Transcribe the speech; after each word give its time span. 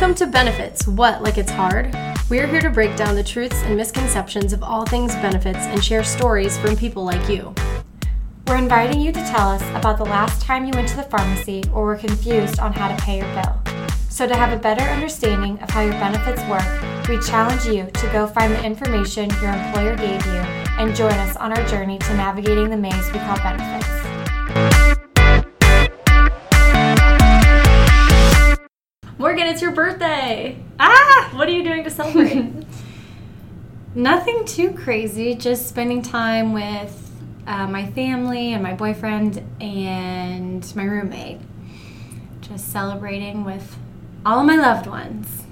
Benefits 0.00 0.88
What 0.88 1.22
Like 1.22 1.38
It's 1.38 1.52
Hard? 1.52 1.94
We're 2.28 2.48
here 2.48 2.60
to 2.60 2.68
break 2.68 2.96
down 2.96 3.14
the 3.14 3.22
truths 3.22 3.62
and 3.62 3.76
misconceptions 3.76 4.52
of 4.52 4.62
all 4.62 4.84
things 4.84 5.14
benefits 5.14 5.60
and 5.60 5.84
share 5.84 6.02
stories 6.02 6.58
from 6.58 6.76
people 6.76 7.04
like 7.04 7.28
you. 7.28 7.54
We're 8.48 8.56
inviting 8.56 9.00
you 9.00 9.12
to 9.12 9.20
tell 9.20 9.48
us 9.48 9.62
about 9.70 9.98
the 9.98 10.04
last 10.04 10.42
time 10.42 10.64
you 10.64 10.72
went 10.74 10.88
to 10.88 10.96
the 10.96 11.04
pharmacy 11.04 11.62
or 11.72 11.84
were 11.84 11.96
confused 11.96 12.58
on 12.58 12.72
how 12.72 12.88
to 12.88 13.02
pay 13.04 13.18
your 13.18 13.32
bill. 13.34 13.88
So, 14.10 14.26
to 14.26 14.34
have 14.34 14.52
a 14.52 14.60
better 14.60 14.82
understanding 14.82 15.60
of 15.60 15.70
how 15.70 15.82
your 15.82 15.92
benefits 15.92 16.42
work, 16.48 17.08
we 17.08 17.24
challenge 17.24 17.64
you 17.64 17.88
to 17.88 18.12
go 18.12 18.26
find 18.26 18.52
the 18.52 18.64
information 18.64 19.30
your 19.40 19.52
employer 19.52 19.96
gave 19.96 20.26
you 20.26 20.42
and 20.78 20.94
join 20.96 21.12
us 21.12 21.36
on 21.36 21.56
our 21.56 21.66
journey 21.68 21.98
to 21.98 22.14
navigating 22.14 22.68
the 22.68 22.76
maze 22.76 23.12
we 23.12 23.20
call 23.20 23.36
benefits. 23.36 23.93
Morgan, 29.44 29.54
it's 29.56 29.60
your 29.60 29.72
birthday. 29.72 30.56
Ah! 30.80 31.28
What 31.34 31.48
are 31.48 31.52
you 31.52 31.62
doing 31.62 31.84
to 31.84 31.90
celebrate? 31.90 32.64
Nothing 33.94 34.46
too 34.46 34.72
crazy, 34.72 35.34
just 35.34 35.68
spending 35.68 36.00
time 36.00 36.54
with 36.54 37.10
uh, 37.46 37.66
my 37.66 37.90
family 37.90 38.54
and 38.54 38.62
my 38.62 38.72
boyfriend 38.72 39.44
and 39.60 40.74
my 40.74 40.84
roommate. 40.84 41.42
Just 42.40 42.72
celebrating 42.72 43.44
with 43.44 43.76
all 44.24 44.40
of 44.40 44.46
my 44.46 44.56
loved 44.56 44.86
ones. 44.86 45.44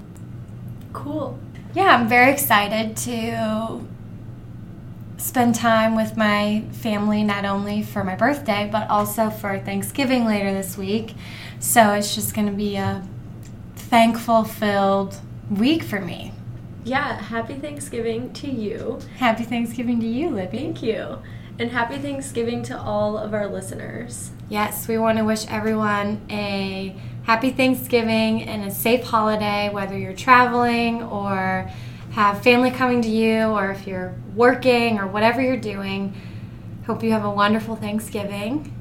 cool. 0.91 1.37
Yeah, 1.75 1.95
I'm 1.95 2.07
very 2.07 2.31
excited 2.31 2.97
to 2.97 3.87
spend 5.17 5.53
time 5.53 5.95
with 5.95 6.17
my 6.17 6.63
family, 6.71 7.23
not 7.23 7.45
only 7.45 7.83
for 7.83 8.03
my 8.03 8.15
birthday, 8.15 8.67
but 8.71 8.89
also 8.89 9.29
for 9.29 9.59
Thanksgiving 9.59 10.25
later 10.25 10.51
this 10.51 10.79
week. 10.79 11.13
So 11.59 11.93
it's 11.93 12.15
just 12.15 12.33
going 12.33 12.47
to 12.47 12.53
be 12.53 12.75
a 12.77 13.07
thankful 13.93 14.43
filled 14.43 15.15
week 15.51 15.83
for 15.83 15.99
me. 15.99 16.31
Yeah, 16.83 17.15
happy 17.15 17.53
Thanksgiving 17.53 18.33
to 18.33 18.49
you. 18.49 18.97
Happy 19.17 19.43
Thanksgiving 19.43 19.99
to 19.99 20.07
you, 20.07 20.31
Libby. 20.31 20.57
Thank 20.57 20.81
you. 20.81 21.19
And 21.59 21.69
happy 21.69 21.99
Thanksgiving 21.99 22.63
to 22.63 22.75
all 22.75 23.19
of 23.19 23.35
our 23.35 23.45
listeners. 23.45 24.31
Yes, 24.49 24.87
we 24.87 24.97
want 24.97 25.19
to 25.19 25.23
wish 25.23 25.45
everyone 25.47 26.25
a 26.31 26.95
happy 27.21 27.51
Thanksgiving 27.51 28.41
and 28.41 28.63
a 28.63 28.71
safe 28.71 29.03
holiday, 29.03 29.69
whether 29.69 29.95
you're 29.95 30.15
traveling 30.15 31.03
or 31.03 31.69
have 32.13 32.41
family 32.41 32.71
coming 32.71 32.99
to 33.03 33.09
you, 33.09 33.43
or 33.43 33.69
if 33.69 33.85
you're 33.85 34.15
working 34.33 34.97
or 34.97 35.05
whatever 35.05 35.39
you're 35.39 35.55
doing. 35.55 36.19
Hope 36.87 37.03
you 37.03 37.11
have 37.11 37.25
a 37.25 37.31
wonderful 37.31 37.75
Thanksgiving. 37.75 38.73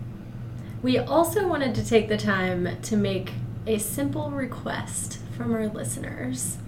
We 0.81 0.97
also 0.97 1.47
wanted 1.47 1.75
to 1.75 1.87
take 1.87 2.09
the 2.09 2.17
time 2.17 2.81
to 2.81 2.97
make 2.97 3.33
a 3.67 3.79
simple 3.79 4.31
request 4.31 5.19
from 5.37 5.53
our 5.53 5.69
listeners. 5.69 6.59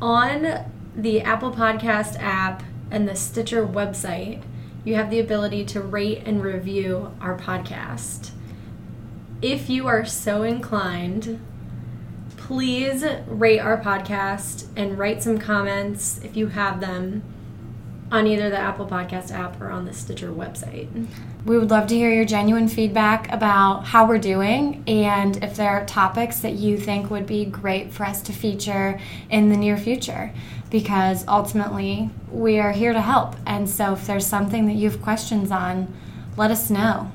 On 0.00 0.66
the 0.96 1.20
Apple 1.20 1.52
Podcast 1.52 2.16
app 2.20 2.62
and 2.90 3.08
the 3.08 3.16
Stitcher 3.16 3.66
website, 3.66 4.42
you 4.84 4.94
have 4.94 5.10
the 5.10 5.20
ability 5.20 5.64
to 5.66 5.80
rate 5.80 6.22
and 6.26 6.42
review 6.42 7.12
our 7.20 7.36
podcast. 7.38 8.30
If 9.40 9.70
you 9.70 9.86
are 9.86 10.04
so 10.04 10.42
inclined, 10.42 11.40
please 12.36 13.04
rate 13.26 13.60
our 13.60 13.80
podcast 13.80 14.66
and 14.76 14.98
write 14.98 15.22
some 15.22 15.38
comments 15.38 16.20
if 16.22 16.36
you 16.36 16.48
have 16.48 16.80
them 16.80 17.22
on 18.12 18.26
either 18.26 18.50
the 18.50 18.58
Apple 18.58 18.86
Podcast 18.86 19.32
app 19.32 19.58
or 19.58 19.70
on 19.70 19.86
the 19.86 19.92
Stitcher 19.92 20.30
website. 20.30 20.86
Mm-hmm. 20.88 21.46
We 21.46 21.58
would 21.58 21.70
love 21.70 21.88
to 21.88 21.94
hear 21.94 22.12
your 22.12 22.26
genuine 22.26 22.68
feedback 22.68 23.32
about 23.32 23.86
how 23.86 24.06
we're 24.06 24.18
doing 24.18 24.84
and 24.86 25.42
if 25.42 25.56
there 25.56 25.70
are 25.70 25.86
topics 25.86 26.40
that 26.40 26.52
you 26.52 26.76
think 26.76 27.10
would 27.10 27.26
be 27.26 27.46
great 27.46 27.90
for 27.90 28.04
us 28.04 28.20
to 28.22 28.32
feature 28.32 29.00
in 29.30 29.48
the 29.48 29.56
near 29.56 29.78
future. 29.78 30.32
Because 30.68 31.26
ultimately, 31.26 32.10
we 32.30 32.58
are 32.58 32.72
here 32.72 32.92
to 32.92 33.00
help. 33.00 33.34
And 33.46 33.68
so 33.68 33.94
if 33.94 34.06
there's 34.06 34.26
something 34.26 34.66
that 34.66 34.74
you 34.74 34.90
have 34.90 35.02
questions 35.02 35.50
on, 35.50 35.92
let 36.36 36.50
us 36.50 36.70
know. 36.70 37.10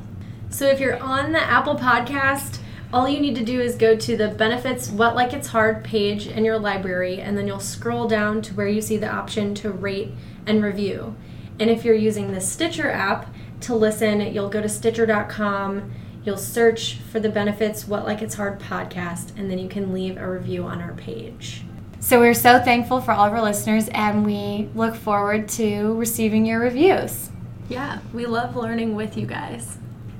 So 0.49 0.65
if 0.65 0.79
you're 0.79 1.01
on 1.01 1.31
the 1.31 1.41
Apple 1.41 1.75
Podcast, 1.75 2.59
all 2.93 3.09
you 3.09 3.19
need 3.19 3.35
to 3.35 3.43
do 3.43 3.59
is 3.59 3.75
go 3.75 3.97
to 3.97 4.15
the 4.15 4.29
Benefits 4.29 4.89
What 4.89 5.15
Like 5.15 5.33
It's 5.33 5.49
Hard 5.49 5.83
page 5.83 6.27
in 6.27 6.45
your 6.45 6.57
library, 6.57 7.19
and 7.19 7.37
then 7.37 7.45
you'll 7.45 7.59
scroll 7.59 8.07
down 8.07 8.41
to 8.43 8.53
where 8.53 8.67
you 8.67 8.81
see 8.81 8.97
the 8.97 9.11
option 9.13 9.53
to 9.55 9.71
rate 9.71 10.11
and 10.45 10.63
review. 10.63 11.15
And 11.59 11.69
if 11.69 11.83
you're 11.83 11.95
using 11.95 12.31
the 12.31 12.39
Stitcher 12.39 12.89
app 12.89 13.33
to 13.61 13.75
listen, 13.75 14.21
you'll 14.33 14.49
go 14.49 14.61
to 14.61 14.69
Stitcher.com, 14.69 15.91
you'll 16.23 16.37
search 16.37 16.99
for 17.11 17.19
the 17.19 17.29
Benefits 17.29 17.87
What 17.87 18.05
Like 18.05 18.21
It's 18.21 18.35
Hard 18.35 18.59
podcast, 18.59 19.37
and 19.37 19.51
then 19.51 19.59
you 19.59 19.67
can 19.67 19.91
leave 19.91 20.17
a 20.17 20.29
review 20.29 20.63
on 20.63 20.81
our 20.81 20.93
page. 20.93 21.63
So 21.99 22.19
we're 22.19 22.33
so 22.33 22.59
thankful 22.61 23.01
for 23.01 23.11
all 23.11 23.25
of 23.25 23.33
our 23.33 23.41
listeners, 23.41 23.89
and 23.89 24.25
we 24.25 24.69
look 24.75 24.95
forward 24.95 25.49
to 25.49 25.93
receiving 25.95 26.45
your 26.45 26.59
reviews. 26.59 27.31
Yeah, 27.67 27.99
we 28.13 28.25
love 28.27 28.55
learning 28.55 28.95
with 28.95 29.17
you 29.17 29.25
guys. 29.25 29.77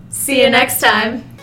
See 0.09 0.41
you 0.41 0.49
next 0.49 0.81
time. 0.81 1.36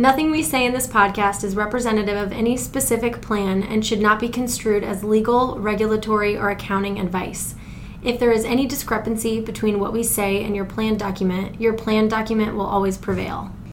Nothing 0.00 0.30
we 0.30 0.44
say 0.44 0.64
in 0.64 0.72
this 0.72 0.86
podcast 0.86 1.42
is 1.42 1.56
representative 1.56 2.16
of 2.16 2.30
any 2.30 2.56
specific 2.56 3.20
plan 3.20 3.64
and 3.64 3.84
should 3.84 3.98
not 3.98 4.20
be 4.20 4.28
construed 4.28 4.84
as 4.84 5.02
legal, 5.02 5.58
regulatory, 5.58 6.36
or 6.36 6.50
accounting 6.50 7.00
advice. 7.00 7.56
If 8.04 8.20
there 8.20 8.30
is 8.30 8.44
any 8.44 8.64
discrepancy 8.64 9.40
between 9.40 9.80
what 9.80 9.92
we 9.92 10.04
say 10.04 10.44
and 10.44 10.54
your 10.54 10.66
plan 10.66 10.98
document, 10.98 11.60
your 11.60 11.72
plan 11.72 12.06
document 12.06 12.54
will 12.54 12.64
always 12.64 12.96
prevail. 12.96 13.50